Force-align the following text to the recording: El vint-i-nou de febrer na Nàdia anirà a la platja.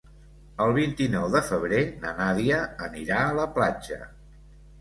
El 0.63 0.71
vint-i-nou 0.77 1.27
de 1.35 1.41
febrer 1.51 1.81
na 2.05 2.15
Nàdia 2.21 2.59
anirà 2.89 3.21
a 3.27 3.37
la 3.41 3.47
platja. 3.59 4.01